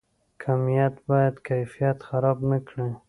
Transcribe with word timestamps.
کمیت 0.43 0.95
باید 1.09 1.35
کیفیت 1.47 1.97
خراب 2.07 2.37
نکړي 2.51 2.89